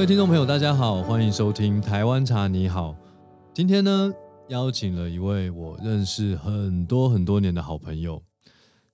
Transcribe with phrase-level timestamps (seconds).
[0.00, 2.96] 各位听众朋友，大家好，欢迎收听台湾茶你好。
[3.52, 4.10] 今天呢，
[4.48, 8.22] 邀请了一位我认识很多很多年的好朋友，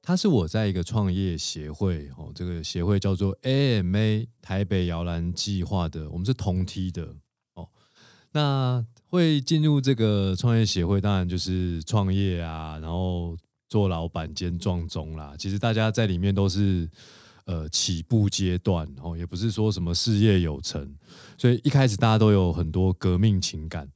[0.03, 7.14] 他是我在一个创业协会哦，这个协会叫做 AMA 台北摇篮计划的，我们是同梯的
[7.54, 7.68] 哦。
[8.32, 13.36] 那会进入这个创业协会，当然就是创业啊，然后
[13.68, 15.36] 做老板兼壮中啦。
[15.39, 16.90] 其实大家在里面都是。
[17.46, 20.96] 呃，起步阶段哦，也不是说什么事业有成，
[21.39, 23.89] 所以一开始大家都有很多革命情感。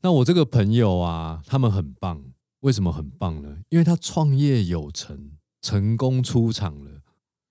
[0.00, 2.24] 那我这个朋友啊，他们很棒，
[2.60, 3.58] 为什么很棒呢？
[3.68, 7.02] 因为他创业有成，成功出场了。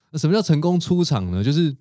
[0.09, 1.43] 那什么叫成功出场呢？
[1.43, 1.77] 就是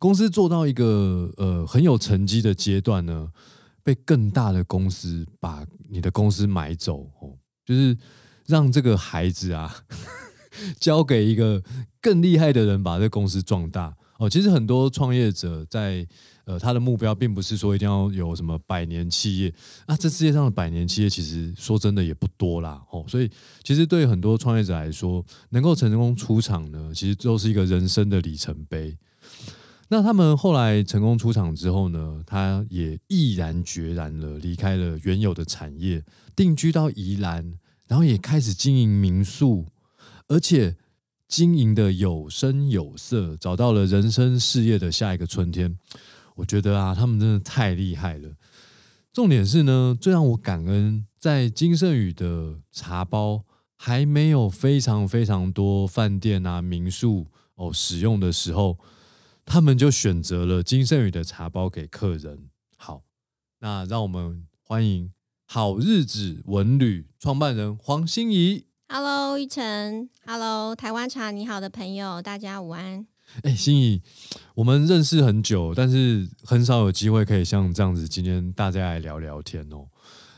[0.00, 3.30] 公司做到一个呃很有成绩的阶段呢，
[3.84, 7.96] 被更大的公司把你的公司买走哦，就是
[8.46, 9.84] 让这个孩子啊。
[10.78, 11.62] 交给一个
[12.00, 14.28] 更厉害的人把这公司壮大哦。
[14.28, 16.06] 其实很多创业者在
[16.44, 19.54] 呃他的目标并不是说一定要有什么百年企业
[19.86, 23.04] 啊，这世界上的百年企业其实说真的也不多啦哦。
[23.08, 23.30] 所以
[23.62, 28.96] 其实对很多创业者来说，能够成功出场呢，其实都是一个人生的里程碑。
[29.92, 36.04] 那他们后来成功出场之后呢，他也毅然决然了离开了原有的产业，
[36.36, 37.54] 定居到宜兰，
[37.88, 39.66] 然后也开始经营民宿。
[40.30, 40.76] 而且
[41.26, 45.76] 经营的有声有色，找到了人生事业的下一个春天。
[46.36, 48.36] 我觉得啊，他们真的太厉害了。
[49.12, 58.78] 重点是呢，最让我感恩，在金圣宇的茶包还没有非常非常多饭店啊、民宿哦使用的时候，
[59.44, 62.50] 他们就选择了金圣宇的茶包给客人。
[62.76, 63.02] 好，
[63.58, 65.12] 那让我们欢迎
[65.44, 68.69] 好日子文旅创办人黄心怡。
[68.92, 73.06] Hello，玉成，Hello，台湾茶你好的朋友，大家午安。
[73.44, 74.02] 哎，心怡，
[74.56, 79.86] 我们认识很久，但是很少有机会可以像这样子，今天大家来聊聊天哦。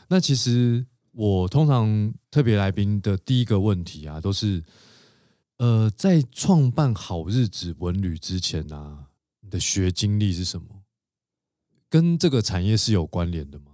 [0.09, 4.63] 那其实我通常特别来宾的第一个问题啊，都是
[5.57, 9.07] 呃，在创办好日子文旅之前啊，
[9.41, 10.83] 你的学经历是什么？
[11.89, 13.72] 跟这个产业是有关联的吗？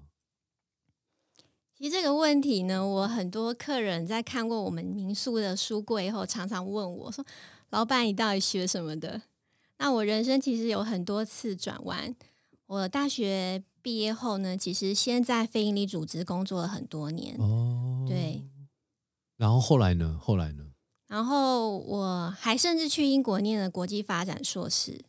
[1.78, 7.24] 其实这个问题呢，我很多客人在看过我们民宿的书柜以后，常常问我说
[7.70, 9.22] ：“老板，你到底学什么的？”
[9.78, 12.12] 那我人生其实有很多次转弯。
[12.66, 17.36] 我大学毕业后呢，其实先在非营利组织工作了很多年。
[17.38, 18.42] 哦，对。
[19.36, 20.18] 然后后来呢？
[20.20, 20.64] 后来呢？
[21.06, 25.00] 然后我还甚至去英国念了国际发展硕士。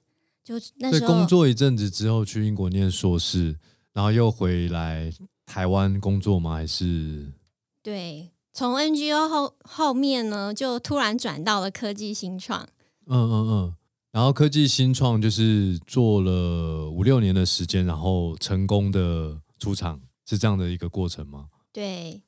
[0.44, 3.58] 就那时候工作一阵子之后，去英国念硕士，
[3.92, 5.12] 然后又回来。
[5.50, 6.54] 台湾工作吗？
[6.54, 7.34] 还是
[7.82, 12.70] 对，从 NGO 后后面呢，就突然转到了科技新创。
[13.08, 13.76] 嗯嗯嗯，
[14.12, 21.50] 然后科技新创就是做了五六年的时间，然后成功的出场，是这样的一个过程吗？
[21.74, 22.22] 对，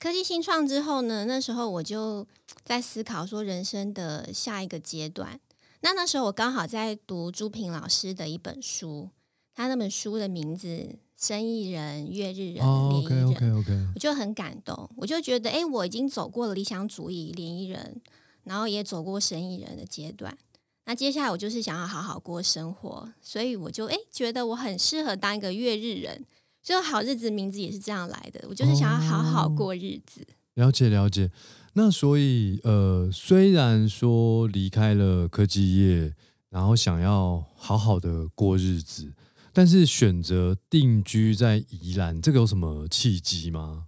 [0.00, 2.26] 科技新创之后呢，那时候我就
[2.64, 5.38] 在思考说人生的下一个阶段。
[5.82, 9.10] 那那时候我刚好在读朱平老师的一本书，
[9.54, 10.98] 他那本书的名字。
[11.16, 14.88] 生意人、月日人、联谊人，我就很感动。
[14.96, 18.02] 我就觉得，哎，我已经走过了理想主义联谊人，
[18.44, 20.36] 然后也走过生意人的阶段。
[20.84, 26.24] 那接下来我就是想要好好过生活，所以我就哎觉得我很适合当一个月日人。
[26.62, 28.44] 所以好日子名字也是这样来的。
[28.48, 30.26] 我就是想要好好过日子。
[30.54, 31.30] 了解了解。
[31.72, 36.12] 那所以呃，虽然说离开了科技业，
[36.50, 39.12] 然后想要好好的过日子。
[39.56, 43.86] 但是选择定居在宜兰，这个有什么契机吗？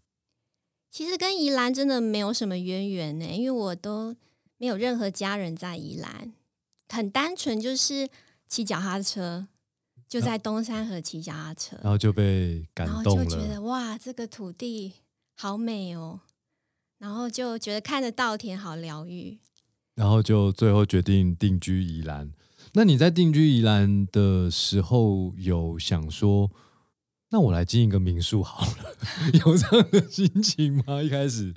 [0.90, 4.16] 其实跟宜兰真的没有什么渊源呢，因为我都
[4.56, 6.32] 没有任何家人在宜兰，
[6.88, 8.08] 很单纯就是
[8.46, 9.46] 骑脚踏车，
[10.08, 14.94] 就在东山河骑脚踏车，然后就被感动了，就觉得哇，这个土地
[15.36, 16.22] 好美哦，
[16.96, 19.38] 然后就觉得看着稻田好疗愈，
[19.94, 22.32] 然后就最后决定定居宜兰。
[22.78, 26.48] 那你在定居宜兰的时候，有想说，
[27.30, 28.96] 那我来经营个民宿好了，
[29.44, 31.02] 有这样的心情吗？
[31.02, 31.52] 一开始，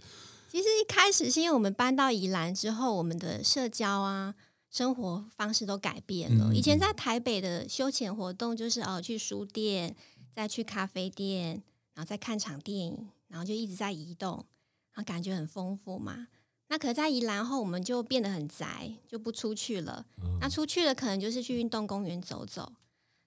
[0.50, 4.33] 其实一开始是因为我们搬到宜兰之后，我们的社交啊、
[4.71, 6.56] 生活方式都改变了。
[6.56, 9.95] 以前在台北的休闲活动就是哦，去书店，
[10.31, 11.62] 再去咖啡店，
[11.94, 14.44] 然后再看场电影，然后就一直在移动，
[14.95, 16.29] 然后感觉很丰富嘛。
[16.71, 20.06] 那可在宜兰后，我们就变得很宅，就不出去了。
[20.39, 22.71] 那出去了，可能就是去运动公园走走。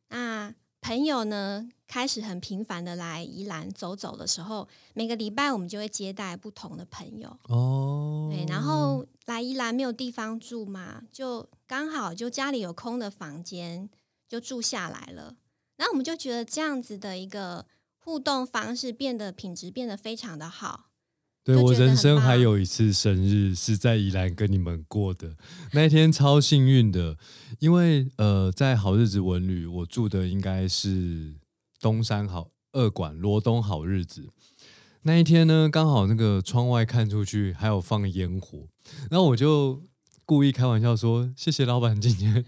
[0.08, 7.38] 那朋友呢，开始很频繁的来宜兰走走的时候，每个礼拜我们就会接待不同的朋友。
[7.48, 13.90] 哦，对，然后来宜兰没有地方住嘛，就刚好就家里有空的房间，
[14.26, 15.36] 就住下来了。
[15.76, 17.66] 然后我们就觉得这样子的一个
[17.98, 20.86] 互动方式变得品质变得非常的好。
[21.44, 25.36] 对我人生还有一次生日是在宜兰跟你们过的，
[25.72, 27.18] 那一天超幸运的，
[27.58, 31.34] 因为呃，在好日子文旅，我住的应该是
[31.78, 34.30] 东山好二馆罗东好日子。
[35.02, 38.66] 那一天呢，刚好那个窗外看出去还有放烟火，
[39.10, 39.82] 然后我就
[40.24, 42.42] 故意开玩笑说：“谢谢老板今天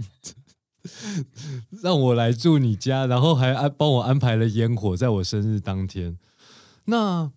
[1.83, 6.17] 让我来住你家，然后还安帮我安排了烟火，在我生日当天。”
[6.89, 7.31] 那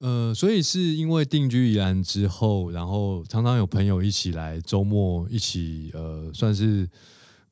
[0.00, 6.88] 呃，所以是因为定居宜兰之后，然后常常有朋友一起来周末一起呃，算是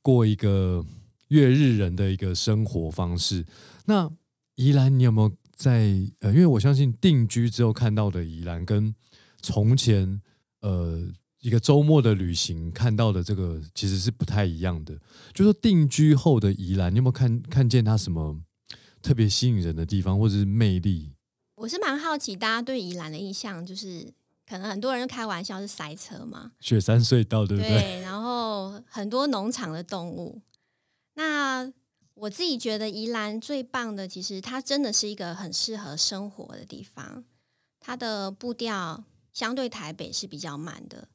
[0.01, 0.85] 过一个
[1.29, 3.45] 月日人的一个生活方式。
[3.85, 4.11] 那
[4.55, 6.33] 宜兰，你有没有在呃？
[6.33, 8.95] 因为我相信定居之后看到的宜兰，跟
[9.43, 10.23] 从前
[10.63, 11.07] 呃
[11.43, 14.99] 一个周末的旅行看到的这个其实是不太一样的。
[15.35, 18.41] 就说定居后的宜兰，你有没有看看见它什么
[19.03, 21.13] 特别吸引人的地方，或者是魅力？
[21.59, 24.13] 我是蛮好奇，大家对宜兰的印象就是，
[24.49, 27.71] 可能很多人开玩笑是塞车嘛，雪山隧道，对不对？
[27.71, 30.41] 对，然后很多农场的动物。
[31.15, 31.73] 那
[32.15, 37.25] 我自己觉得宜兰最棒的，其实它真的是一个很适合生活的地方。
[37.81, 39.03] 它的步调
[39.33, 41.09] 相对台北是比较慢的。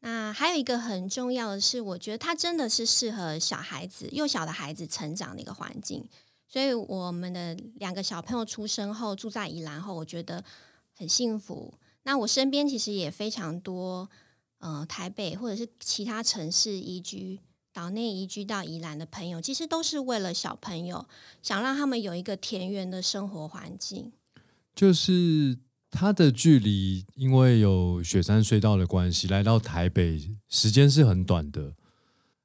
[0.00, 6.08] 那还有一个很重要的是，我觉得它真的是适合小孩子、幼小的孩子成长的一个环境。
[6.52, 10.44] 所以我们的两个小朋友出生后住在宜兰后，我觉得
[10.94, 11.72] 很幸福。
[12.02, 14.10] 那我身边其实也非常多，
[14.58, 17.40] 呃，台北或者是其他城市移居、
[17.72, 21.06] 岛内移居到宜兰的朋友，其实都是为了小朋友，
[21.40, 24.12] 想让他们有一个田园的生活环境。
[24.74, 25.56] 就是
[25.90, 31.74] 它的距离，因为有雪山隧道的关系，来到台北时间是很短的。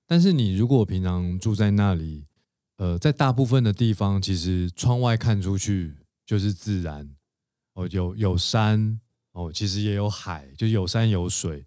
[0.06, 2.25] 但是你如果平常住在那里，
[2.77, 5.95] 呃，在大部分的地方，其实窗外看出去
[6.25, 7.09] 就是自然
[7.74, 9.00] 哦，有有山
[9.33, 11.65] 哦，其实也有海，就有山有水。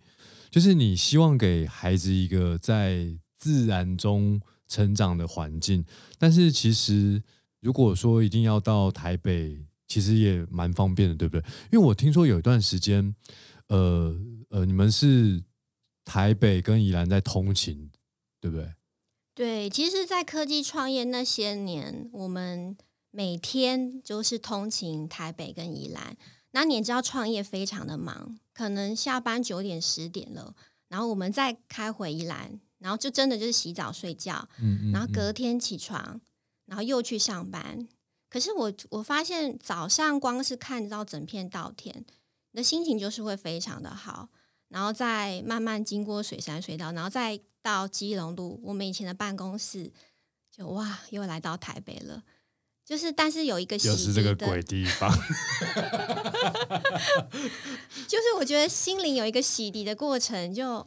[0.51, 5.85] 就是你希望给孩子一个在自然中成长的环境，
[6.19, 7.23] 但是其实
[7.61, 11.45] 如果说一定要到台北，其实也蛮方便的，对不对？
[11.73, 13.15] 因为我听说有一段时间，
[13.69, 14.17] 呃
[14.49, 15.43] 呃，你们是
[16.05, 17.91] 台北跟宜兰在通勤，
[18.41, 18.73] 对不对？
[19.41, 22.77] 对，其实，在科技创业那些年，我们
[23.11, 26.15] 每天就是通勤台北跟宜兰。
[26.51, 30.55] 那你也知道，创业非常的忙，可能下班九点十点了，
[30.89, 36.21] 然后我们再开回宜兰，然后就真的就是洗澡睡觉，嗯嗯然后隔天起床，
[36.67, 37.89] 然后又去上班。
[38.29, 42.05] 可是我我发现早上光是看到整片稻田，
[42.51, 44.29] 你的心情就是会非常的好，
[44.70, 49.93] 然后再慢慢经过水山隧道，然后再到基隆路，我们以前的办公室，
[50.50, 52.22] 就哇，又来到台北了。
[52.82, 55.08] 就是，但是有一个洗又是这个鬼地方，
[58.08, 60.84] 就是我觉得心灵有一个洗涤的过程，就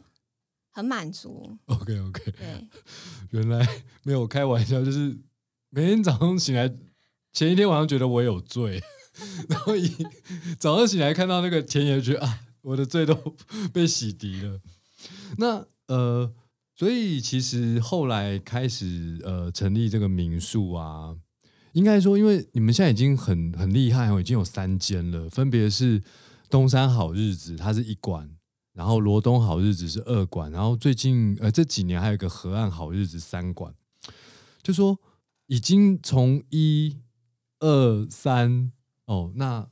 [0.70, 1.56] 很满足。
[1.64, 2.68] OK OK，对，
[3.32, 3.66] 原来
[4.02, 5.16] 没有开玩笑，就是
[5.70, 6.70] 每天早上醒来，
[7.32, 8.82] 前一天晚上觉得我有罪，
[9.48, 9.90] 然后一
[10.58, 13.14] 早上醒来看到那个田野，觉得啊，我的罪都
[13.72, 14.60] 被洗涤了。
[15.38, 16.32] 那呃，
[16.74, 21.16] 所以其实后来开始呃成立这个民宿啊，
[21.72, 26.02] 应该说，因为你们现在已经很很厉害哦，已经有三间了，分别是
[26.50, 28.30] 东山好日子，它是一馆。
[28.72, 33.72] 然后罗东好日子是二馆，然后最近呃这几年还有一个河岸好日子三馆，
[34.64, 34.98] 就说
[35.46, 36.98] 已经从一
[37.60, 38.72] 二三
[39.04, 39.68] 哦，那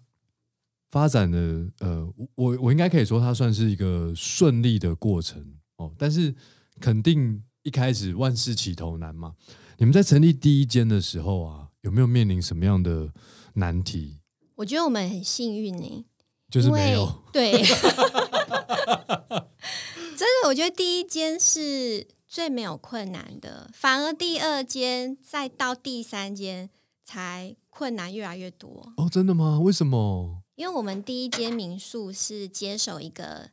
[0.93, 2.07] 发展的呃
[2.37, 6.35] 我我应该可以说它算是一个顺利的过程哦，但是
[6.79, 9.35] 肯定一开始万事起头难嘛。
[9.79, 13.13] 你们在成立第一间的时候啊，有没有面临什么样的
[13.55, 14.21] 难题？
[14.57, 16.05] 我觉得我们很幸运呢、
[16.51, 17.51] 就是没有对，
[20.15, 26.69] 真的，我觉得第一间是最没有困难的，反而第二间再到第三间
[27.03, 28.93] 才困难越来越多。
[28.99, 29.59] 哦，真的吗？
[29.59, 30.43] 为什么？
[30.57, 33.49] 因为我们第一间民宿是接手一个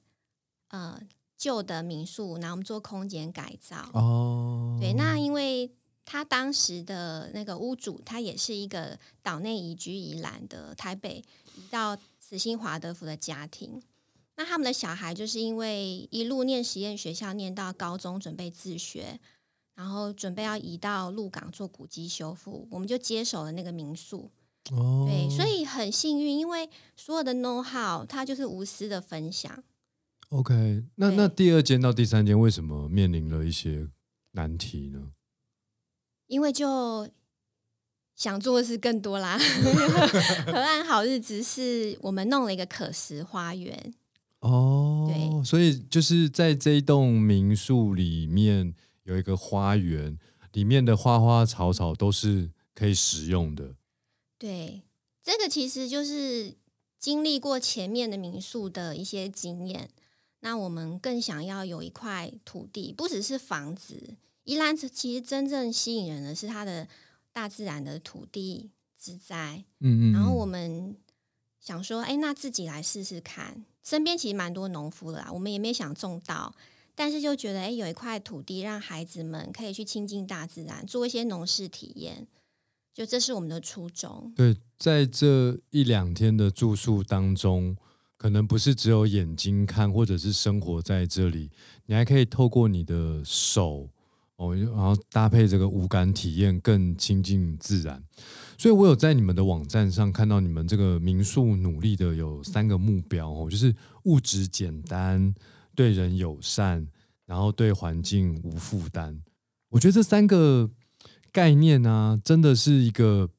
[0.68, 1.00] 呃
[1.38, 3.90] 旧的民宿，然后我们做空间改造。
[3.94, 5.72] 哦，对，那因为
[6.04, 11.24] 他当时的那个屋主，他也是一个岛内移居宜兰的台北
[11.56, 13.82] 移到慈心华德福的家庭。
[14.36, 19.20] 那他们的小孩就是因为一路念实验学校，念到高中准备自学，
[19.80, 24.30] 然后准备要移到鹿港做古迹修复，我们就接手了那个民宿。
[24.72, 29.64] 哦，对，所以很幸运，因为所有的 know how 它就是无私的分享。
[30.32, 33.88] OK，那那第二间到第三间为什么面临了一些
[34.34, 35.14] 难题呢？
[36.28, 37.10] 因为就
[38.18, 39.40] 想做的事更多啦。
[40.46, 43.94] 河岸好日子是我们弄了一个可食花园。
[44.42, 48.76] 哦，对所以就是在这一栋民宿里面
[49.10, 50.18] 有一个花园，
[50.54, 53.76] 里面的花花草草都是可以使用的。
[54.38, 54.84] 对，
[55.24, 56.56] 这个其实就是
[57.00, 59.90] 经历过前面的民宿的一些经验。
[60.42, 64.16] 那我们更想要有一块土地，不只是房子。
[64.44, 66.88] 宜兰其实真正吸引人的是它的
[67.34, 69.66] 大自然的土地之在。
[69.80, 70.96] 嗯嗯，然后我嗯们
[71.60, 73.66] 想说，哎，那自己来试试看。
[73.84, 76.56] 身边其实蛮多农夫的啦，我们也没想种稻，
[77.00, 82.28] 但是就觉得，哎，有一块土地让孩子们可以去亲近大自然，做一些农事体验，
[82.94, 84.34] 就这是我们的初衷。
[84.36, 87.78] 对，在这一两天的住宿当中，
[88.18, 91.50] 可能不是只有眼睛看，或者是生活在这里，
[91.86, 93.88] 你还可以透过你的手
[94.36, 98.04] 哦，然后搭配这个五感体验，更亲近自然。
[98.58, 105.34] 所以我有在你们的网站上看到你们这个民宿努力的有三个目标哦，就是物质简单、
[105.80, 106.90] 对人友善，
[107.26, 109.24] 然后对环境无负担。
[109.70, 110.70] 我觉得这三个
[111.32, 113.30] 概念呢、真的是一个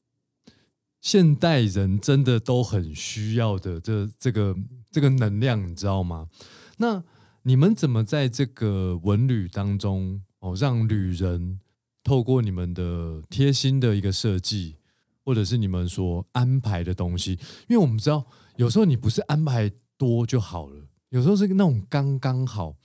[0.99, 4.57] 现代人真的都很需要的这这个
[4.89, 6.29] 这个能量，你知道吗？
[6.77, 7.03] 那
[7.43, 11.59] 你们怎么在这个文旅当中哦，让旅人
[12.03, 14.77] 透过你们的贴心的一个设计，
[15.23, 17.33] 或者是你们所安排的东西？
[17.67, 22.75] 因为我们知道，有时候你不是安排多就好了，有时候是那种刚刚好，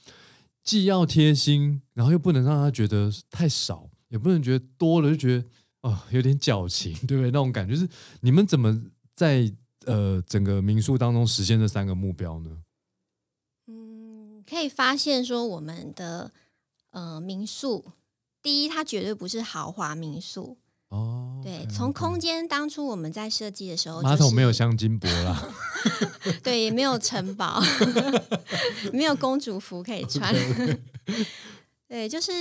[0.63, 5.45] 既要贴心，然后又不能让他觉得太少，也不能觉得多了就觉得
[5.83, 7.31] 哦有点矫情， 对不对？
[7.31, 7.89] 那种感觉是
[8.21, 9.53] 你们怎么在
[9.85, 12.63] 呃整个民宿当中实现这三个目标呢？
[13.69, 16.33] 嗯，可以发现说我们的
[16.91, 17.93] 呃民宿，
[18.43, 20.57] 第一，它绝对不是豪华民宿。
[20.89, 25.49] 哦，对，从空间当初我们在设计的时候、就是，马桶没有镶金箔啦，
[26.45, 27.61] 对，也没有城堡，
[28.93, 30.35] 没有公主服可以穿。
[31.89, 32.33] 对，就是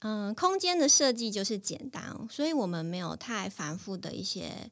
[0.00, 4.70] 嗯、空间的设计就是简单，所以我们没有太繁复的一些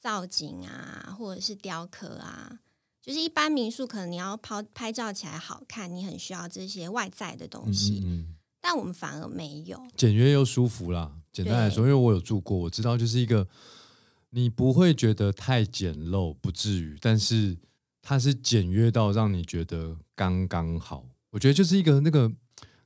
[0.00, 2.60] 造景啊，或者是雕刻啊。
[3.02, 9.80] 就是一般民宿可能你要拍拍照起来好看，你很需要这些外在的东嗯西，嗯嗯，但我们反而没有。
[9.96, 11.12] 简约又舒服啦。
[11.34, 13.48] 简单来说，因为我有住过，我知道就是一个
[14.30, 17.58] 你不会觉得太简陋，不至于，但是
[18.00, 21.04] 它是简约到让你觉得刚刚好。
[21.32, 22.30] 我觉得就是一个那个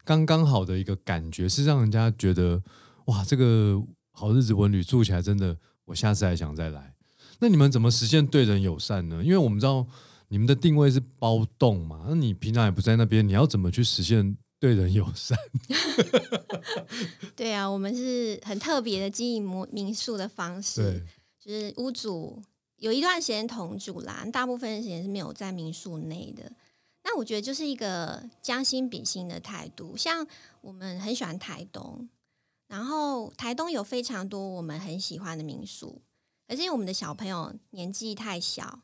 [0.03, 2.63] 刚刚好的一个感觉，是让人家觉得
[3.05, 6.95] 哇，这个好日子文旅住起来真的，我下次还想再来。
[7.41, 9.23] 那你们怎么实现对人友善呢？
[9.23, 9.87] 因为我们知道
[10.29, 15.39] 你们的定位是包栋嘛，那你平常也不在那边，你要怎么去实现对人友善？
[17.37, 21.05] 对啊，我们是很特别的经营民民宿的方式，，
[21.39, 22.43] 就是屋主
[22.77, 26.53] 有一段时间同住啦，大部分时间是没有在民宿内的。
[27.05, 29.97] 那我觉得就是一个将心比心的态度。
[29.97, 30.27] 像
[30.61, 32.09] 我们很喜欢台东，
[32.67, 36.03] 然后台东有非常多我们很喜欢的民宿，
[36.47, 38.81] 可是因为我们的小朋友年纪太小，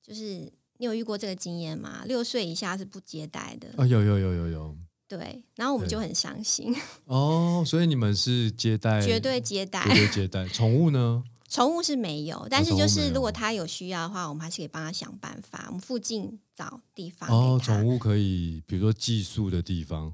[0.00, 2.04] 就是你有遇过这个经验吗？
[2.04, 4.76] 六岁以下是不接待的，啊，有有有有有
[5.08, 6.74] 对，然后我们就很伤心，
[7.06, 9.94] 哦，所以你们是接待绝对接待绝。
[9.94, 11.22] 对接待，宠物呢？
[11.48, 15.66] 宠物是没有，但是就是如果他有需要的话，我们还是可以帮他想办法。
[15.68, 17.60] 我们附近找地方哦。
[17.62, 20.12] 宠物可以，比如说寄宿的地方。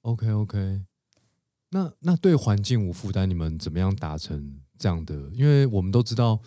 [0.00, 0.82] OK OK，
[1.70, 5.30] 那那对环境无负担，你们怎么样达成这样的？
[5.32, 6.40] 因为我们都知道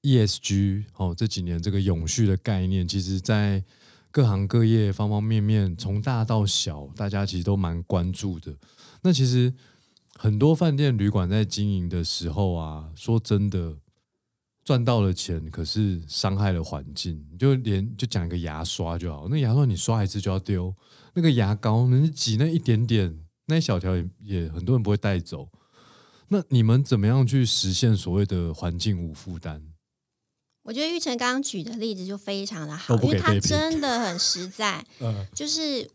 [0.00, 3.62] ESG 哦，这几年这个永续的概念，其实在
[4.14, 8.56] 各行各业方方面面，从大到小，大家其实都蛮关注的。
[9.02, 9.52] 那其实
[10.14, 13.78] 很多饭店旅馆在经营的时候啊，说真的，
[14.64, 17.26] 赚到了钱，可是伤害了环境。
[17.32, 20.72] 你就连就讲一个牙刷就好，那牙刷你刷一次就要丢，
[21.14, 25.48] 那个牙膏你挤那一点点，那一小条也也很多人不会带走。
[26.28, 29.73] 那你们怎么样去实现所谓的环境无负担？
[30.64, 34.84] 我觉得玉成刚刚举的例子就非常的好，因为他真的很实在。
[35.00, 35.88] 嗯，就是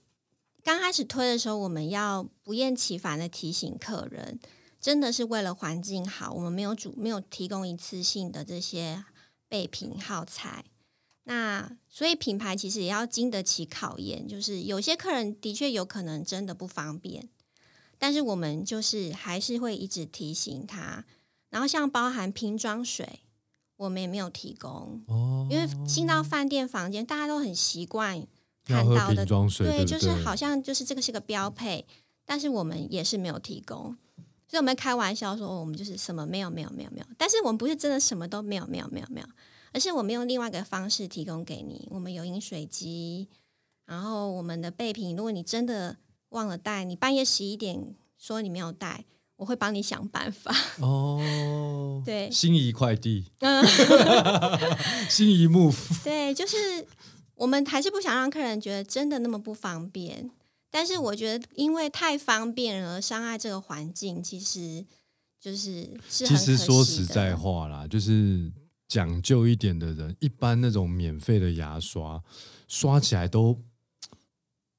[0.63, 4.39] 刚开始推的时候，我们要不厌其烦的提醒客人，
[4.79, 9.03] 真的是为了环境好，我们没有主没有提供一次性的这些
[9.47, 10.63] 备品耗材。
[11.23, 17.29] 那所以品牌其实也要经得起考验，就是有些客人的确有可能真的不方便，
[17.97, 21.05] 但是我们就是还是会一直提醒他。
[21.49, 23.21] 然后像包含瓶装水，
[23.79, 28.21] 我们也没有提供，哦，因为进到饭店房间，大家都很习惯
[28.65, 31.85] 看到的对不就是好像就是这个是个标配，
[32.25, 33.97] 但是我们也是没有提供。
[34.49, 39.27] 所以我们开玩笑说，哦我们就是什么没有没有没有没有，但是我们不是真的什么都没有没有没有没有，
[39.71, 41.87] 而是我们用另外一个方式提供给你。
[41.91, 43.29] 我们有饮水机，
[43.85, 45.97] 然后我们的备品，如果你真的
[46.29, 49.05] 忘了带，你半夜十一点说你没有带，
[49.39, 50.53] 我会帮你想办法。
[50.85, 53.65] 哦，对心仪快递，嗯，
[55.09, 56.85] 心仪 move， 对，就是
[57.35, 60.29] 我们还是不想让客人觉得真的那么不方便。
[60.69, 64.85] 但是我觉得，因为太方便而伤害这个环境，其实
[65.39, 68.51] 就是是其实说实在话啦，就是
[68.89, 72.21] 讲究一点的人，一般那种免费的牙刷
[72.67, 73.63] 刷起来都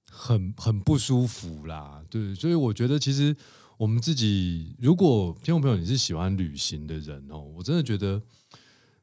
[0.09, 2.05] 很很不舒服啦。
[2.11, 3.35] 对，所以我觉得其实
[3.81, 8.21] 我们自己，如果听众朋友你是喜欢旅行的人哦，我真的觉得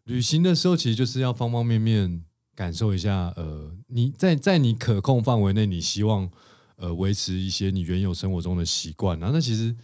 [0.04, 3.34] 旅行的时候其实就是要方方面面感受一下。
[3.36, 6.30] 呃，你在在你可控范围内，你希望
[6.76, 9.76] 呃维持一些你原有生活中的习惯，然后那其实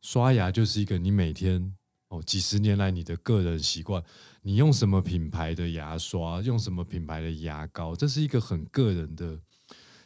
[0.00, 1.74] 刷牙就是一个你每天
[2.08, 4.02] 哦几十年来你的个人习惯，
[4.40, 9.38] 你用什么品牌的牙刷，用什么品牌的牙膏，这是一个很个人的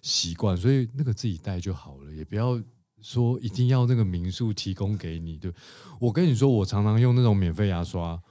[0.03, 2.61] 习惯，所以那个自己带就好了，也不要
[3.03, 5.37] 说一定要那个民宿提供给你。
[5.37, 5.53] 对
[6.01, 8.23] 我跟你说，我常常用那种免费牙刷，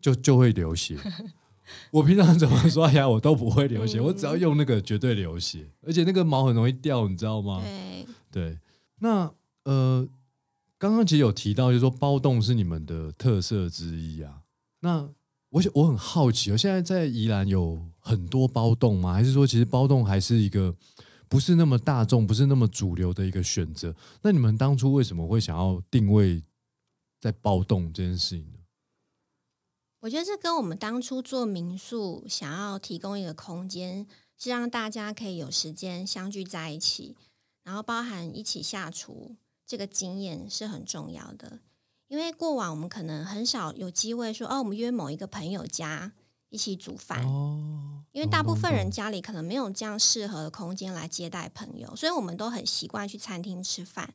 [0.00, 0.98] 就就会流血。
[1.90, 7.60] 我平常怎么刷牙我都不会流血，嗯我只要用那个绝对流血，而且那个毛很容易掉，你知道吗？
[7.62, 8.58] 对，对，
[9.00, 9.32] 那
[9.64, 10.06] 呃，
[10.78, 14.42] 刚刚其实有提到，就是说包栋是你们的特色之一啊。
[14.80, 15.08] 那
[15.50, 19.12] 我想我很好奇哦，现在在宜兰有很多包栋吗？
[19.12, 20.72] 还是说其实包栋还是一个
[21.28, 23.94] 不是那么大众、不是那么主流的一个选择？
[24.22, 26.42] 那你们当初为什么会想要定位
[27.20, 28.58] 在包栋这件事情呢？
[30.00, 34.06] 我觉得这跟我们当初做民宿想要提供一个空间，
[34.38, 37.16] 是让大家可以有时间相聚在一起，
[37.64, 39.34] 然后包含一起下厨
[39.66, 41.58] 这个经验是很重要的。
[42.06, 46.12] 因为过往我们可能很少有机会说，哦，我们约某一个朋友家
[46.56, 54.14] 一起煮饭，哦，因为大部分人家里可能没有这样适合的空间来接待朋友，所以我们都很习惯去餐厅吃饭。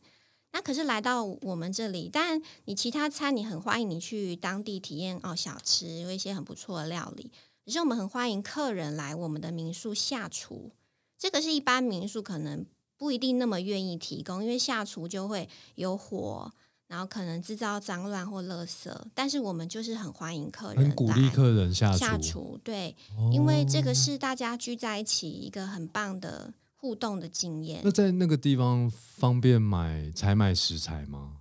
[0.51, 7.31] 那可是来到我们这里，当然你其他餐你很欢迎你去当地体验哦小吃，有一些很不错的料理。
[7.63, 10.71] 可是我们很欢迎客人来我们的民宿下厨，
[11.19, 12.65] 这个是一般民宿可能
[12.97, 16.51] 不一定那么愿意提供，因为下厨就会有火，
[16.91, 18.91] 然后可能制造脏乱或垃圾。
[19.15, 27.89] 但是我们就是很欢迎客人很鼓励客人下厨，下厨，对，哦因为这个是大家聚在一起一个很棒的互动的经验那。
[27.89, 31.37] 在那个地方方便买采买食材吗？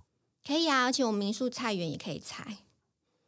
[0.47, 2.59] 可以啊，而且我们民宿菜园也可以采。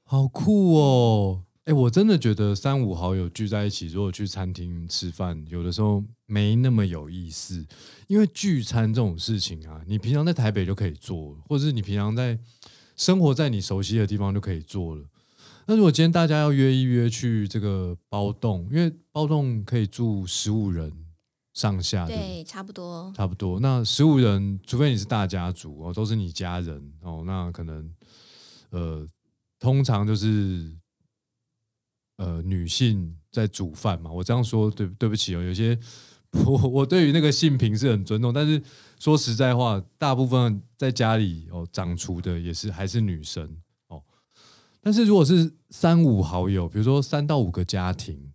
[0.06, 1.44] 好酷哦！
[1.66, 7.66] 哎、我真的觉得三五好友聚在一起，如果去餐厅吃饭，有的时候没那么有意思，
[8.08, 12.38] 因为聚餐这种事情啊，你平常在台北就可以做，或者是你平常在
[12.98, 15.06] 生活在你熟悉的地方就可以做了。
[15.66, 20.92] 那如果今天大家要约一约去这个包栋，因为包栋可以住十五人
[21.54, 22.18] 上下，对？
[22.18, 23.14] 对，差不多。
[23.16, 23.62] 差不多。
[23.62, 27.90] 那十五人，除非你是大家族哦，都是你家人哦，那可能
[28.72, 29.08] 呃，
[29.58, 30.70] 通常就是
[32.24, 34.12] 呃女性在煮饭嘛。
[34.12, 35.78] 我这样说对对不起哦，有些
[36.46, 38.62] 我我对于那个性平是很尊重，但是
[39.00, 43.58] 说实在话，大部分在家里哦掌厨的也是还是女生
[43.90, 44.02] 哦。
[44.82, 48.34] 但是如果是三五好友，比如说三到五个家庭，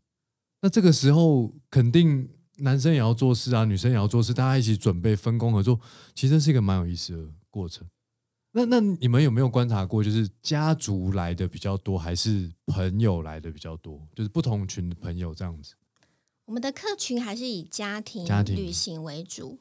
[0.62, 5.80] 那这个时候肯定男生也要做事啊，女生也要做事，大家一起准备分工合作，
[6.14, 7.86] 其实是一个蛮有意思的过程。
[8.58, 14.00] 那那你们有没有观察过，就是家族来的比较多，还是朋友来的比较多？
[14.16, 15.74] 就是不同群的朋友这样子。
[16.46, 19.60] 我们的客群还是以家庭家庭旅行为主。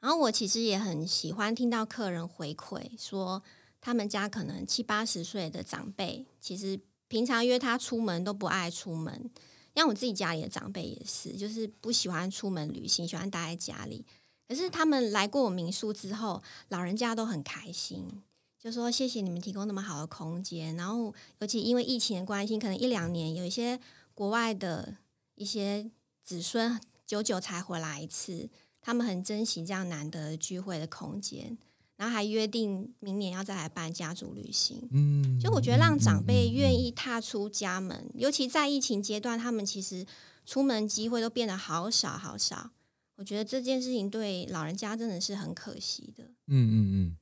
[0.00, 3.42] 然后我其实也很喜欢听到客人回馈说，
[3.80, 9.30] 他们家可能七八十岁的长辈，其实平常约他出门都不爱出门。
[9.74, 14.04] 像我自己家里的长辈也是，就是不喜欢出门旅行，喜欢待在家里。
[14.48, 18.22] 可是他们来过我民宿之后，老人家都很开心，
[18.58, 20.76] 就说谢谢你们提供那么好的空间。
[20.76, 23.80] 然后，尤其因为疫情的关系，可能一两年有一些
[24.14, 24.96] 国外的
[25.34, 25.90] 一些
[26.22, 28.48] 子孙久久才回来一次，
[28.80, 31.58] 他们很珍惜这样难得的聚会的空间，
[31.96, 34.88] 然后还约定明年要再来办家族旅行。
[34.92, 40.06] 嗯，就我觉得让长辈愿意，意踏出家门，尤其在疫情阶段，他们其实
[40.44, 42.70] 出门机会都变得好少好少。
[43.16, 46.24] 我觉得这件事情对老人家真的是很可惜的。
[46.46, 47.16] 嗯嗯嗯。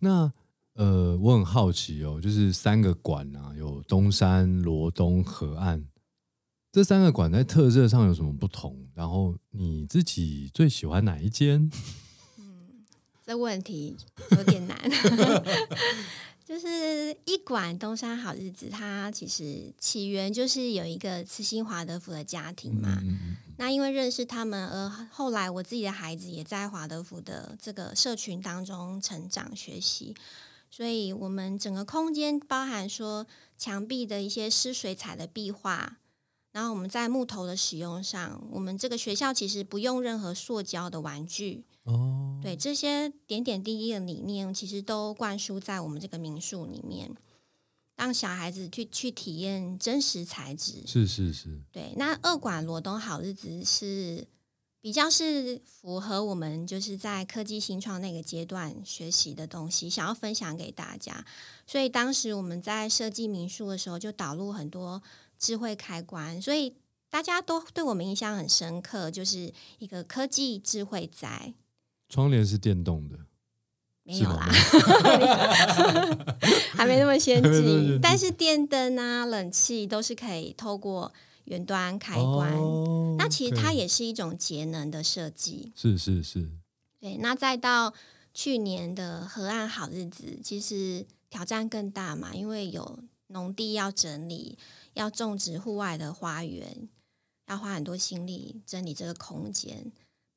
[0.00, 0.32] 那
[0.74, 5.84] 呃，我很好奇哦，就是三个馆啊，有东山、罗东、河岸，
[6.72, 8.88] 这三个馆在特色上有什么不同？
[8.94, 11.70] 然后你自己最喜欢哪一间？
[13.24, 13.96] 这问题
[14.32, 14.76] 有点难。
[16.44, 23.02] 就是一馆东山好日子，它其实起源就是有一个慈心华德福的家庭嘛。
[23.56, 30.14] 那因为认识他们，而后来我自己的孩子也在华德福的这个社群当中成长学习，
[30.70, 35.98] 所以我们整个空间包含说墙壁的一些湿水彩的壁画，
[36.52, 41.64] 然后我们在木头的使用上，我们这个学校其实不用任何塑胶的玩具。
[41.84, 47.14] 哦，对，这些点点滴滴的理念，其实都灌输在我们这个民宿里面，
[47.96, 50.82] 让小孩子去去体验真实材质。
[50.86, 51.92] 是是是，对。
[51.96, 54.26] 那二馆罗东好日子是
[54.80, 61.24] 比较是符合我们就是在科技新创那个阶段学习的东西，想要分享给大家。
[61.66, 65.02] 所以当时我们在设计民宿的时候，就导入很多
[65.38, 66.74] 智慧开关，所以
[67.08, 71.54] 大家都对我们印象很深刻，就是一个科技智慧宅。
[72.08, 73.18] 窗帘是电动的，
[74.04, 74.46] 没有啦，
[76.76, 77.98] 还没那么先进。
[78.00, 81.12] 但是电灯啊、冷气都是可以透过
[81.44, 82.54] 远端开关。
[83.16, 85.72] 那其实它也是一种节能的设计。
[85.74, 86.50] 是是是。
[87.00, 87.94] 对，那再到
[88.34, 94.58] 去年的河岸好日子，其实挑战更大嘛，因为有农地要整理，
[94.92, 96.88] 要种植户外的花园，
[97.48, 99.90] 要花很多心力整理这个空间。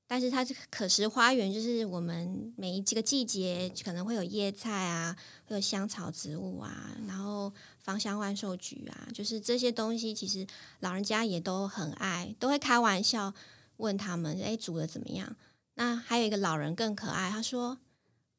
[0.09, 5.13] 但是它是可食花园，就是我们每一这个季节可能会有叶菜啊，
[5.45, 10.47] 会有香草植物啊，然后芳香万寿菊啊，就是这些东西，其实
[10.79, 13.33] 老人家也都很爱，都会开玩笑
[13.75, 15.35] 问他们：“哎，煮的怎么样？”
[15.75, 17.77] 那还有一个老人更可爱，他说：“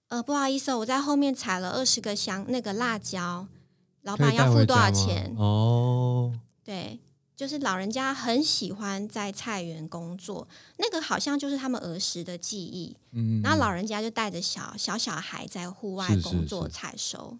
[0.09, 3.46] 呃，不好意思，我在后面采了二十个香那个辣椒，
[4.02, 6.33] 老板要付多少钱？”哦，
[6.64, 6.98] 对。
[7.38, 12.96] 就是老人家很喜欢在菜园工作，那个好像就是他们儿时的记忆。
[13.12, 17.38] 嗯，然后老人家就带着小小小孩在户外工作采收。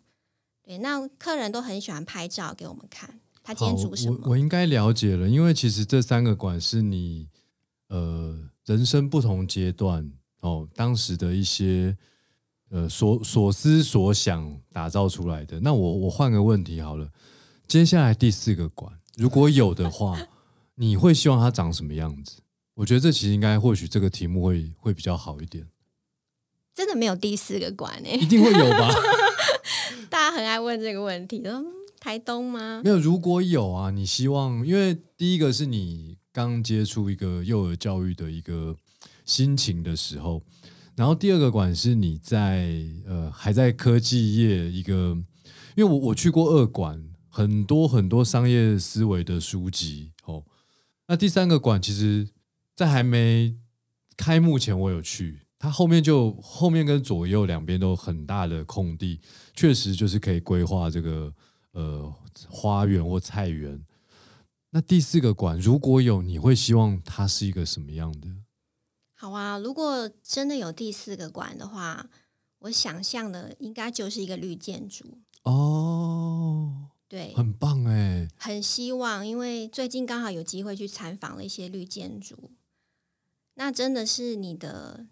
[0.63, 3.19] 对，那客人都很喜欢拍照给我们看。
[3.43, 4.17] 他今天煮什么？
[4.23, 7.27] 我我应该了解了，因为其实这三个馆是你
[7.89, 11.97] 呃人生不同阶段哦，当时的一些
[12.71, 15.59] 呃所所思所想打造出来的。
[15.59, 17.11] 那我我换个问题好了，
[17.67, 18.98] 接下来第四个馆。
[19.19, 20.29] 如果有的话，
[20.77, 22.41] 你会希望它长什么样子？
[22.75, 25.67] 我觉得这其实应该，或许这个题目会会比较好一点。
[26.73, 28.89] 真的没有第四个馆诶，一定会有吧？
[30.09, 31.65] 大家很爱问这个问题，说
[31.99, 32.81] 台东吗？
[32.85, 38.77] 没有，如果有啊，你希望，因为第一个是你刚接触一个幼儿教育的一个
[39.25, 40.45] 心情的时候，
[40.95, 45.19] 然后第二个馆是你在呃还在科技业一个，
[45.75, 47.05] 因为我我去过二馆。
[47.39, 50.43] 很多很多商业思维的书籍哦。
[51.07, 52.29] 那第三个馆，其实，
[52.75, 53.57] 在还没
[54.17, 55.43] 开幕前，我有去。
[55.57, 59.21] 它后面就后面跟左右两边都很大的空地，
[59.55, 61.33] 确实就是可以规划这个
[61.71, 62.13] 呃
[62.49, 63.85] 花园或菜园。
[64.71, 68.29] 那第四个馆如果有，你会希望它是一个什么样的？
[69.15, 72.09] 好啊，如果真的有第四个馆的话，
[72.59, 76.89] 我想象的应该就是一个绿建筑哦。
[77.09, 82.51] 对，很棒哎，很希望，因为最近刚好有机会去参访了一些绿建筑，
[83.55, 85.07] 那真的是你的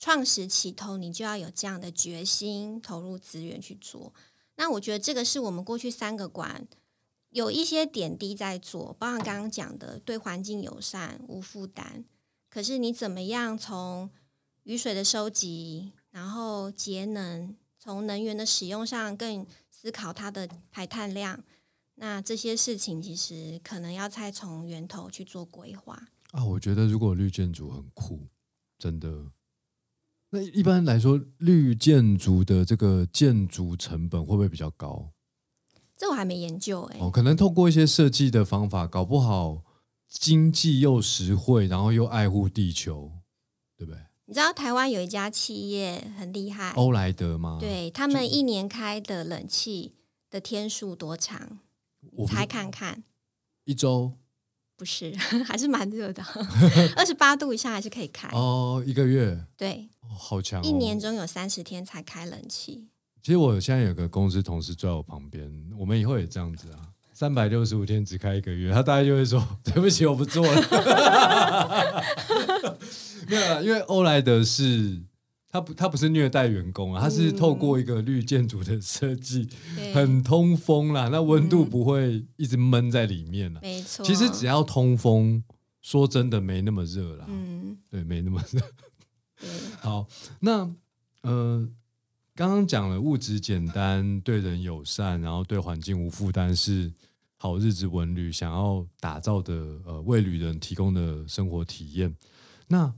[0.00, 4.12] 创始起头，你就要有这样的决心，投入资源去做。
[4.56, 6.66] 那我觉得这个是我们过去三个馆
[7.30, 12.04] 有一些点滴在做，包括刚刚讲的对环境友善、无负担。
[12.50, 14.10] 可是你怎么样从
[14.64, 19.46] 雨水的收集，然后节能，从能源的使用上更。
[19.80, 21.44] 思考它的排碳量，
[21.94, 26.44] 那这些事情其实可能要再从源头去做规划啊。
[26.44, 28.26] 我觉得如果绿建筑很酷，
[28.76, 29.30] 真的。
[30.30, 35.12] 那一般来说，绿建筑的这个建筑成本会不会比较高？
[35.96, 36.98] 这我还没研究哎。
[36.98, 39.62] 哦，可能透过一些设计的方法，搞不好
[40.08, 43.12] 经济又实惠，然后又爱护地球，
[43.76, 44.00] 对不对？
[44.28, 47.56] 你知道台湾有一家企业很厉害，欧莱德吗？
[47.58, 49.94] 对他们一年开的冷气
[50.28, 51.60] 的天数多长？
[52.12, 53.04] 我猜看看，
[53.64, 54.12] 一周？
[54.76, 55.16] 不是，
[55.48, 56.22] 还是蛮热的，
[56.94, 58.84] 二十八度以下还是可以开哦。
[58.86, 59.46] 一个月？
[59.56, 60.62] 对，好强！
[60.62, 62.90] 一年中有三十天才开冷气。
[63.22, 66.87] 其实我现在有个公司同事坐在我旁边，我们以后也这样子啊。
[67.18, 70.62] 三百六十五天只开一个月，他大概就会说：“对不起，我不做了。
[73.26, 75.02] ”没有，因为欧莱德是
[75.50, 79.48] 他不，他不是虐待员工啊，他是透过一个绿建筑的设计，
[79.92, 83.58] 很通风啦，那温度不会一直闷在里面了。
[83.62, 85.42] 没错，其实只要通风，
[85.82, 87.24] 说真的没那么热了。
[87.26, 88.60] 嗯，对，没那么热。
[89.80, 90.06] 好，
[90.38, 90.70] 那
[91.22, 91.68] 呃，
[92.36, 96.92] 刚刚讲了物质简单、对人友善，然后对环境无负担，是
[97.38, 99.54] 好日子文旅想要打造的
[99.86, 102.16] 呃为旅人提供的生活体验。
[102.66, 102.92] 那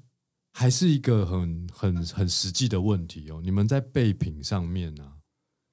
[0.53, 3.40] 还是一个很很很实际的问题哦。
[3.44, 5.12] 你们在备品上面呢、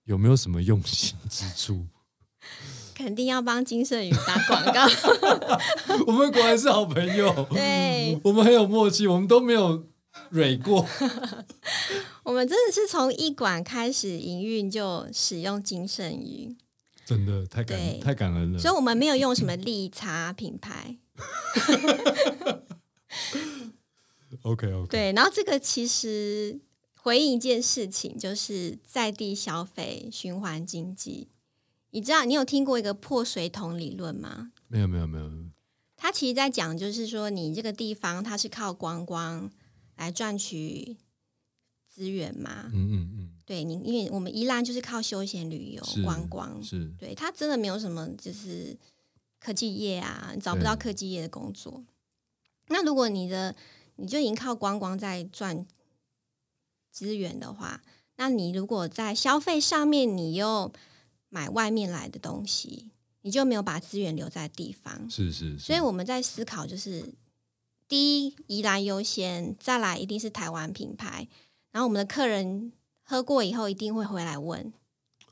[0.03, 1.87] 有没有什么用心之处？
[2.93, 4.85] 肯定要帮金圣宇打广告。
[6.07, 9.85] 我们果然是好朋友， 对，我们很有默契，我们都没有
[10.31, 10.85] 蕊过。
[12.23, 16.55] 我们真的是从一馆开始营运就使用金圣宇，
[17.07, 18.59] 真的太感对太感恩了。
[18.59, 20.97] 所以我们没有用什么利差品牌。
[24.41, 26.59] OK OK，对，然后这个其实
[26.95, 31.29] 回应一件事情，就是在地消费循环经济。
[31.91, 34.51] 你知道你有听过一个破水桶理论吗？
[34.67, 35.31] 没有没有没有，
[35.95, 39.49] 他其实在讲，就是说你这个地方它是靠观光
[39.95, 40.97] 来赚取
[41.97, 42.69] 资源嘛。
[42.71, 48.77] 嗯嗯嗯对你，因为我们宜兰就是靠休闲旅游观光嗯，，是对它真的没有什么就是
[49.39, 51.83] 科技业啊，你找不到科技业的工作。
[52.67, 53.55] 那如果你的
[53.95, 55.65] 你就已经靠观光在赚
[56.91, 57.81] 资源的话，
[58.17, 60.71] 那你如果在消费上面你又
[61.29, 65.09] 买外面来的东西，你就没有把资源留在地方。
[65.09, 67.13] 是是，所以我们在思考，就是
[67.87, 71.29] 第一宜兰优先，再来一定是台湾品牌，
[71.77, 72.71] 然后我们的客人
[73.03, 74.73] 喝过以后一定会回来问。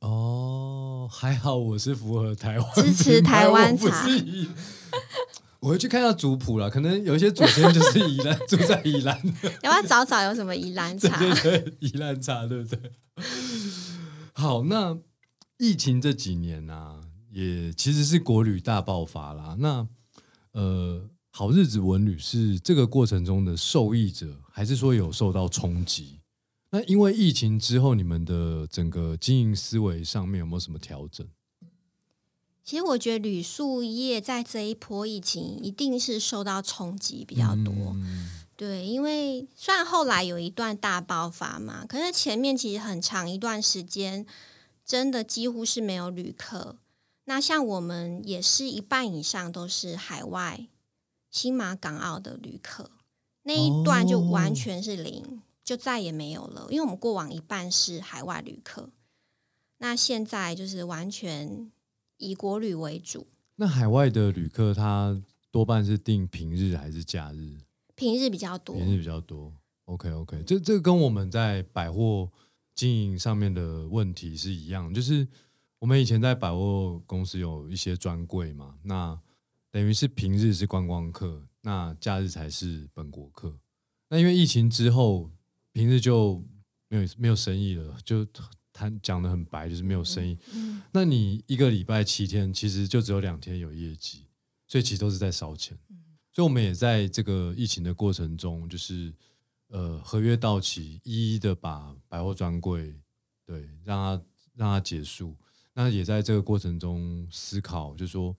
[0.01, 4.07] 哦，还好我是符合台湾支持台湾茶
[5.59, 11.17] 我会去看一下族谱了，可能有一些祖先就是宜兰，住在宜兰的， 要不要找找有什么宜兰对茶？
[11.41, 12.91] 对对，宜兰茶，对不对？
[14.33, 14.99] 好，那
[15.57, 19.55] 疫情这几年啊，也其实是国旅大爆发啦。
[19.57, 19.87] 那
[20.51, 26.19] 呃，好日子文旅是这个过程中的受益者，还是说有受到冲击？
[26.75, 31.25] 那因为疫情之后，你们的整个经营思维上面有没有什么调整？
[32.65, 37.73] 其实我觉得旅宿业在这一波疫情一定是受到冲击比较多。
[37.93, 44.25] 嗯对，因为虽然后来有一段大爆发嘛，可是前面其实很长一段时间，
[44.85, 46.77] 真的几乎是没有旅客。
[47.25, 50.67] 那像我们也是一半以上都是海外
[51.31, 52.91] 新马港澳的旅客，
[53.43, 56.67] 那一段就完全是零，就再也没有了。
[56.69, 58.91] 因为我们过往一半是海外旅客，
[59.79, 61.69] 那现在就是完全
[62.17, 67.57] 以国旅为主，那海外的旅客他多半是定平日还是假日？
[67.95, 68.75] 平日比较多。
[68.75, 69.51] 平日比较多。
[69.85, 72.29] OK OK，这这个跟我们在百货
[72.73, 75.27] 经营上面的问题是一样，就是
[75.79, 79.19] 我们以前在百货公司有一些专柜嘛，那
[79.71, 83.59] 等于是平日是观光客，那假日才是本国客。
[84.09, 85.29] 那因为疫情之后，
[85.75, 86.41] 平日就
[86.87, 88.25] 没有没有生意了，就
[88.71, 90.37] 谈讲的很白，就是没有生意。
[90.53, 94.27] 嗯那你一个礼拜七天，其实就只有两天有业绩，
[94.65, 95.77] 所以其实都是在烧钱。
[96.31, 99.13] 所以我们也在这个疫情的过程中，就是
[99.67, 103.01] 呃合约到期，一一的把百货专柜
[103.45, 104.23] 对让它
[104.55, 105.35] 让它结束。
[105.73, 108.37] 那也在这个过程中思考，就是说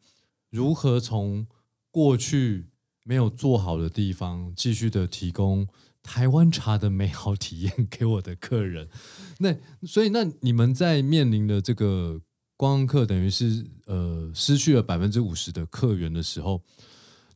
[0.48, 1.46] 如何从
[1.90, 2.70] 过去
[3.04, 5.68] 没有做好的地方，继续的提供
[6.06, 8.88] 台湾茶的美好体验给我的客人。
[9.40, 9.54] 那
[9.86, 12.20] 所以，那你们在面临的这个
[12.56, 16.62] 观光客等于是呃失去了百分之五十的客源的时候，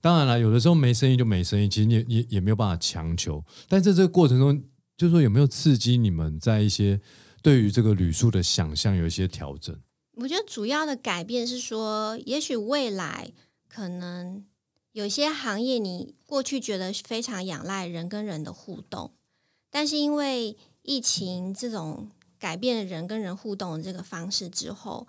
[0.01, 3.45] 当然了，有的时候没生意就没生意，其实也也也没有办法强求。
[3.69, 4.63] 但在这个过程中，
[4.97, 7.01] 就是说有没有刺激你们在一些
[7.43, 9.77] 对于这个旅宿的想象有一些调整？
[10.17, 13.33] 我觉得主要的改变是说，也许未来
[13.69, 14.45] 可能
[14.93, 19.13] 有些行业你过去觉得非常仰赖人跟人的互动，
[19.71, 25.07] 但是因为疫情这种改变了人跟人互动的这个方式之后，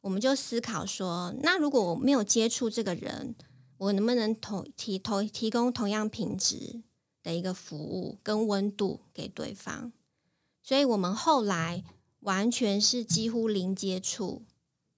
[0.00, 3.34] 我们就思考说，那如果我没有接触这个人，
[3.76, 6.82] 我能不能同提同提供同样品质
[7.22, 9.92] 的一个服务跟温度给对方？
[10.62, 11.84] 所以我们后来
[12.20, 14.42] 完全是几乎零接触，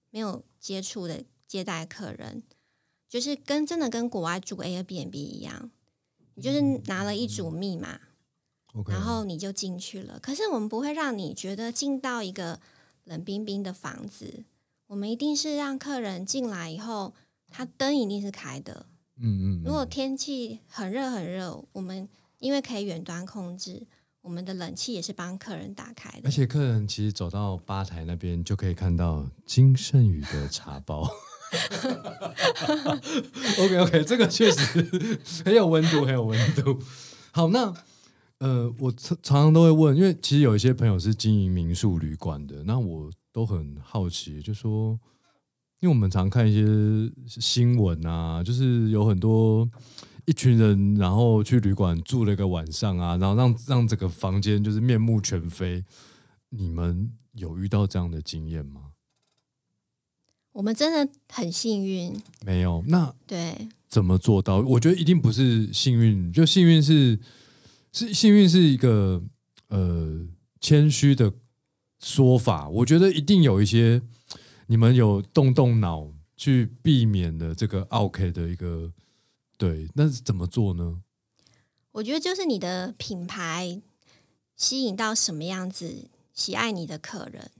[0.09, 2.43] 没有接触的接待客人，
[3.11, 5.69] 就是跟真的跟国外住 Airbnb 一样，
[6.35, 7.99] 你就是拿了一组密码
[8.87, 10.17] 然后你就进去了。
[10.17, 12.61] 可是我们不会让你觉得进到一个
[13.03, 14.45] 冷冰冰的房子，
[14.87, 17.13] 我们一定是让客人进来以后，
[17.49, 18.85] 他灯一定是开的。
[19.17, 22.07] 嗯嗯，如果天气很热很热，我们
[22.39, 23.85] 因为可以远端控制，
[24.21, 26.31] 我们的冷气也是帮客人打开的而。
[26.31, 31.05] 且客人其实走到吧台那边就可以看到金圣宇的茶包。
[33.59, 36.79] OK OK， 这个确实很有温度，很有温度。
[37.31, 37.73] 好，那
[38.39, 44.99] 呃，我常常常都会问，因为其实有一些朋友是经营民宿旅馆的，那我都很好奇，就说，
[45.79, 49.69] 因为我们常看一些新闻啊，就是有很多
[50.25, 55.83] 一群人，然后去旅馆住了一个晚上啊，然后让让整个房间就是面目全非。
[56.49, 58.90] 你们有遇到这样的经验吗？
[60.53, 62.83] 我们真的很幸运，没有。
[62.87, 64.59] 那对，怎么做到？
[64.59, 67.19] 我觉得一定不是幸运，就幸运是
[67.93, 69.23] 是幸运是一个
[69.69, 70.27] 呃
[70.59, 71.33] 谦虚的
[71.99, 72.67] 说法。
[72.67, 74.01] 我觉得一定有一些
[74.67, 78.91] 你们有动动脑去避免的这个 OK 的一个
[79.57, 81.01] 对，那是怎么做呢？
[81.93, 83.81] 我觉得就是你的品牌
[84.55, 87.51] 吸引到什么样子喜爱你的客人。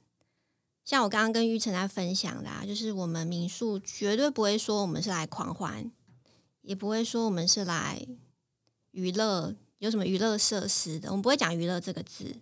[0.84, 5.90] 像我刚刚跟玉成在分享的，啊，就是我们民宿绝对不会说我们是来狂欢，
[6.64, 8.06] 也不会说我们是来
[8.90, 12.38] 娱乐，有什么娱乐设施的，我们不会讲娱乐这个字。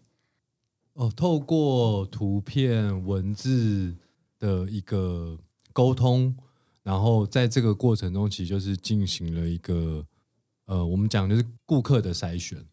[0.93, 3.97] 哦，透过图片、文字
[4.39, 5.37] 的一个
[5.73, 6.35] 沟通，
[6.81, 10.07] 然后在这个过程中，其实就是进行了一个
[10.65, 12.65] 呃，我们讲就是顾客的筛选。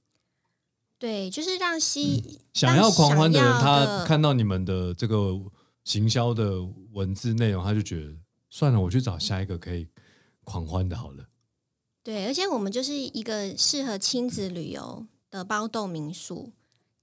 [0.98, 5.38] 对，就是让吸想要狂欢的人，他看到你们的这个。
[5.86, 6.60] 行销的
[6.92, 8.12] 文字内容，他就觉得
[8.50, 9.86] 算了，我去找下一个可以
[10.42, 11.26] 狂欢的好了。
[12.02, 16.52] 对，而且我们就是一个适合亲子旅游的包栋民宿。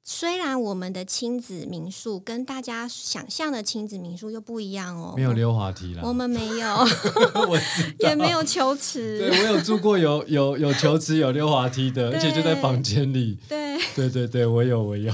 [0.04, 6.68] 虽然我们的亲子民宿跟大家想象的亲子民宿又不一样哦，没有溜滑梯啦，我们没有，
[7.48, 7.58] 我
[8.00, 9.20] 也没有球池。
[9.20, 13.40] 对我有住过有有有球池有溜滑梯的，而且就在房间里。
[13.48, 15.14] 对对对对，我有我有。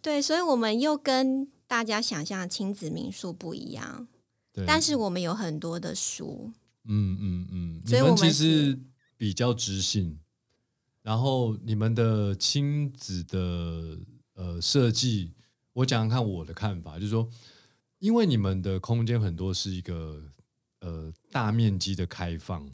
[0.00, 1.48] 对，所以我们又跟。
[1.68, 4.08] 大家想象的亲子民宿不一样，
[4.66, 6.50] 但是我们有很多的书，
[6.84, 8.76] 嗯嗯嗯，所以我们其实
[9.16, 10.18] 比较知性。
[11.02, 13.98] 然后你们的亲子的
[14.34, 15.34] 呃设计，
[15.74, 17.28] 我讲讲看我的看法，就是说，
[17.98, 20.32] 因为你们的空间很多是一个
[20.80, 22.68] 呃大面积的开放，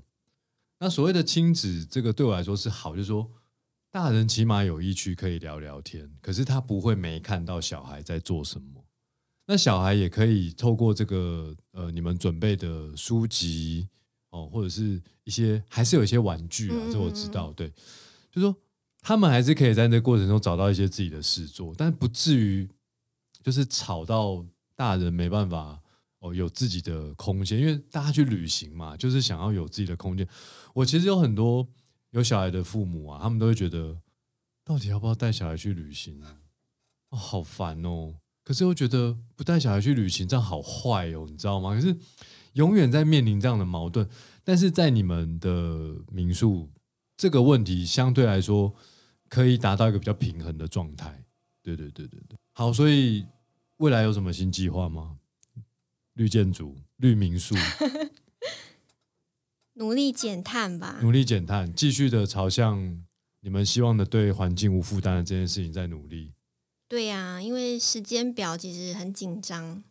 [0.78, 3.30] 那所谓的亲子这个对我来说是好，就是说。
[3.90, 8.83] 大人起码有一区可以聊聊天，可是他不会没看到小孩在做什么。
[9.46, 13.88] 那小孩也可以透过这个呃，你们准备的书籍
[14.30, 17.52] 哦，或者是一些还是有一些玩具啊，这我知道。
[17.52, 17.72] 对，
[18.30, 18.56] 就说
[19.00, 22.68] 他们还是可以在这过程中找到一些自己的事做，但不至于
[23.42, 25.80] 就是吵到大人没办法
[26.20, 27.60] 哦，有自己的空间。
[27.60, 30.26] 因为大家去旅行嘛，就是想要有自己的空间。
[30.74, 31.68] 我其实有很多。
[32.14, 34.00] 有小孩的父母啊，他们都会觉得，
[34.64, 36.38] 到底要不要带小孩去旅行啊？
[37.08, 38.14] 哦，好烦哦！
[38.44, 41.74] 可是又觉得不带小孩去旅行这样好坏哦，你知道吗？
[41.74, 41.96] 可是
[42.52, 44.08] 永远在面临这样的矛盾。
[44.44, 46.70] 但是在你们的民宿，
[47.16, 48.74] 这个问题相对来说
[49.30, 51.24] 可以达到一个比较平衡的状态。
[51.62, 52.36] 对对对对对。
[52.52, 53.24] 好，所以
[53.78, 55.16] 未来有什么新计划吗？
[56.12, 57.54] 绿建筑、绿民宿。
[59.76, 63.02] 努力减碳吧，努力减碳，继续的朝向
[63.40, 66.33] 你们希望的对环境无负担的这件事情在努力。
[66.94, 69.82] 对呀，因为时间表其实很紧张。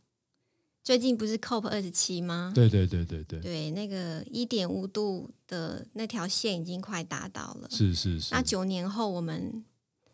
[0.81, 2.53] 最近不是 COP 二十七吗？
[2.55, 3.41] 对对对对对。
[3.41, 7.67] 对，那个一点五度的那条线已经快达到了。
[7.69, 8.33] 是是是。
[8.33, 9.65] 那九年后我们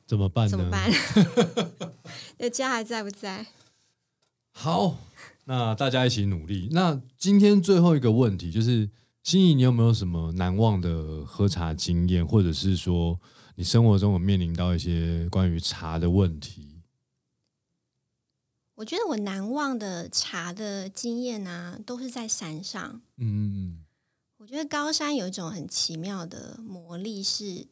[0.08, 0.50] 怎么办？
[0.50, 0.92] 怎么办？
[2.40, 3.46] 那家还在不在？
[4.52, 4.98] 好，
[5.46, 6.70] 那大家一起努力。
[6.72, 8.90] 那今天最后一个问题就是。
[9.22, 13.20] 心仪，你有没有什么难忘的喝茶经验，或者是说
[13.58, 16.69] 你生活中有面临到一些关于茶的问题？
[18.80, 23.02] 我觉得我难忘的茶的经验呢，都是在山上。
[23.18, 23.86] 嗯
[24.38, 27.68] 我觉得高山有一种很奇妙的魔力，是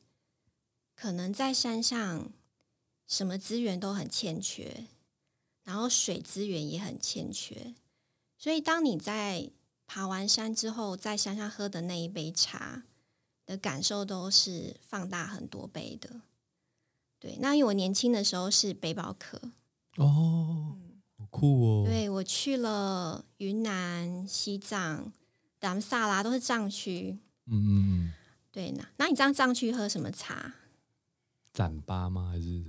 [0.94, 2.30] 可能在山上
[3.08, 4.88] 什么资源都很欠缺，
[5.64, 7.74] 然后水资源也很欠缺，
[8.38, 9.50] 所以当你在
[9.86, 12.84] 爬完山之后，在山上喝的那一杯茶
[13.46, 16.20] 的感受都是放大很多倍的。
[17.18, 19.42] 对，那因为我年轻的时候是背包客。
[19.96, 20.06] 哦，
[20.82, 20.87] 好
[21.30, 21.86] 酷哦。
[21.86, 25.12] 对我去了云南、西藏、
[25.60, 27.20] 达萨拉，都是藏区。
[27.46, 28.14] 嗯嗯嗯。
[28.52, 30.54] 对，那那你这样藏区喝什么茶？
[31.54, 32.30] 展巴吗？
[32.32, 32.64] 还是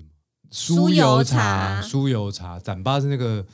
[0.50, 0.88] 什么？
[0.88, 1.82] 酥油茶。
[1.82, 3.46] 酥油茶，展巴是那个。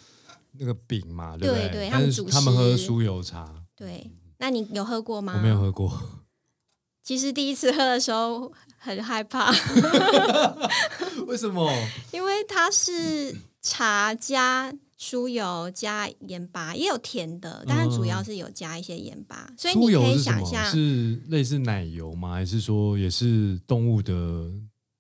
[0.57, 1.91] 那个饼嘛，对不对？
[1.91, 3.65] 他们他们喝酥油茶。
[3.75, 5.33] 对，那你有喝过吗？
[5.37, 6.01] 我没有喝过。
[7.03, 9.51] 其实第一次喝的时候很害怕。
[11.27, 11.69] 为什么？
[12.13, 14.73] 因为它是茶加
[15.05, 19.53] 酥油加盐巴，也有甜的，但是主要是有加一些盐巴。
[19.59, 22.33] 所以你可以想象是类似奶油吗？
[22.33, 24.51] 还是说也是动物的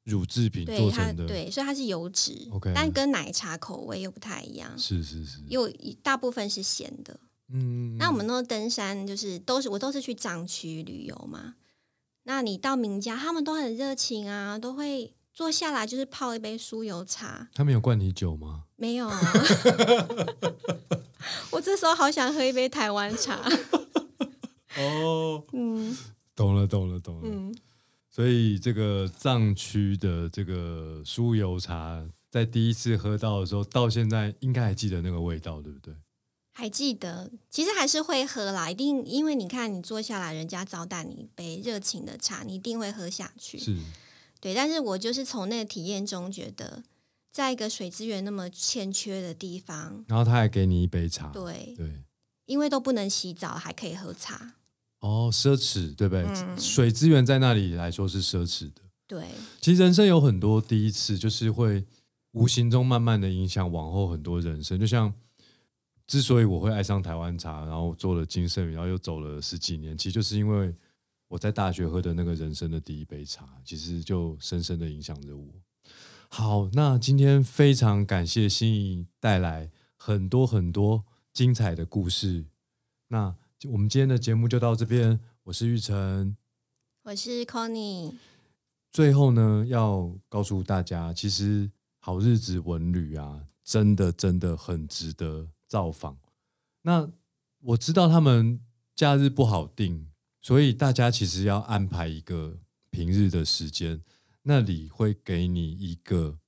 [0.04, 7.18] 乳制品做成的，对，所以它是油脂 OK 但跟奶茶口味又不太一样，是是是，又一大部分是咸的。
[7.48, 11.54] 嗯，那我们那登山就是都是我都是去藏区旅游嘛，
[12.24, 18.64] 那你到名家，他们都很热情啊，都会坐下来就是泡一杯酥油茶，他们有灌你酒吗？
[18.76, 19.20] 没有啊。
[21.50, 23.40] 我这时候好想喝一杯台湾茶。
[24.76, 25.96] 哦，嗯
[26.36, 27.54] 懂了懂了懂了，嗯，
[28.10, 35.94] 所以这个藏区的这个酥油茶，在第一次喝到的时候，到现在应该还记得那个味道，对不对？
[36.52, 43.58] 还记得，其实还是会喝啦，一定因为你看你坐下来，人家招待你一杯热情的茶，你一定会喝下去。
[43.58, 43.76] 是，
[44.44, 46.82] 对，但是我就是从那个体验中觉得，
[47.32, 52.02] 在一个水资源那么欠缺的地方，然后他还给你一杯茶，对，对，
[52.44, 54.56] 因为都不能洗澡，还可以喝茶，
[55.00, 56.22] 哦，奢侈，对不对？
[56.26, 58.82] 嗯水资源在那里来说是奢侈的。
[59.06, 59.28] 对，
[59.62, 61.86] 其实人生有很多第一次，就是会
[62.32, 64.78] 无形中慢慢的影响往后很多人生。
[64.78, 65.14] 就像
[66.06, 70.76] 之所以我会爱上台湾茶，然后做了金圣宇，然后又走了十几年，其实就是因为
[71.34, 75.48] 我在大学喝的那个人生的第一杯茶，其实就深深的影响着我。
[76.28, 82.46] 好，那今天非常感谢心仪带来很多很多精彩的故事。
[83.08, 83.34] 那
[83.72, 86.36] 我们今天的节目就到这边，我是玉成。
[87.02, 88.14] 我是 Conny，
[88.92, 96.16] 最后呢，要告诉大家，其实好日子文旅啊，真的真的很值得造访。
[96.82, 97.10] 那
[97.60, 98.60] 我知道他们
[98.94, 100.08] 假日不好定，
[100.44, 102.58] 所以大家其实要安排一个
[102.90, 104.02] 平日的时间，
[104.42, 106.38] 那里会给你一个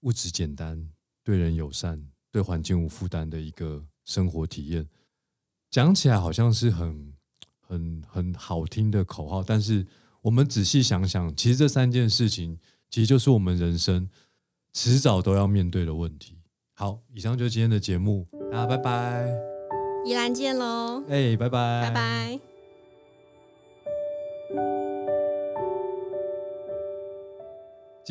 [0.00, 0.88] 物质简单、
[1.22, 4.88] 对人友善、对环境无负担的一个生活体验。
[5.70, 7.12] 讲起来好像是很
[7.60, 9.86] 很很好听的口号，但是
[10.22, 12.58] 我们仔细想想，其实这三件事情，
[12.88, 14.08] 其实就是我们人生
[14.72, 16.38] 迟早都要面对的问题。
[16.72, 19.28] 好，以上就是今天的节目，大家拜拜，
[20.06, 22.51] 宜兰见喽，哎、拜拜，拜拜。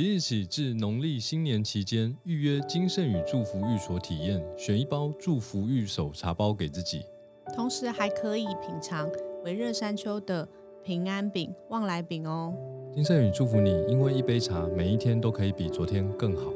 [0.01, 7.05] 即日起至农历新年期间，预约金盛宇祝福寓所体验，选一包祝福御手茶包给自己。
[7.55, 9.07] 同时还可以品尝
[9.45, 10.49] 维热山丘的
[10.83, 12.51] 平安饼、旺来饼哦。
[12.95, 16.51] 金盛宇祝福你，因为一杯茶，每一天都可以比昨天更好。